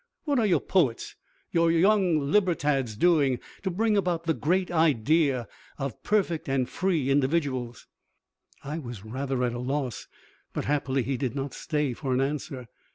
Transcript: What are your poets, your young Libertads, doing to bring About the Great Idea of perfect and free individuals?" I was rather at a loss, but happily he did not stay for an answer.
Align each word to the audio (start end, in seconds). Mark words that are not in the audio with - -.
What 0.23 0.39
are 0.39 0.47
your 0.47 0.61
poets, 0.61 1.15
your 1.51 1.71
young 1.71 2.19
Libertads, 2.31 2.95
doing 2.97 3.39
to 3.61 3.69
bring 3.69 3.95
About 3.95 4.23
the 4.23 4.33
Great 4.33 4.71
Idea 4.71 5.47
of 5.77 6.01
perfect 6.01 6.49
and 6.49 6.67
free 6.67 7.11
individuals?" 7.11 7.85
I 8.63 8.79
was 8.79 9.05
rather 9.05 9.43
at 9.43 9.53
a 9.53 9.59
loss, 9.59 10.07
but 10.53 10.65
happily 10.65 11.03
he 11.03 11.17
did 11.17 11.35
not 11.35 11.53
stay 11.53 11.93
for 11.93 12.15
an 12.15 12.19
answer. 12.19 12.65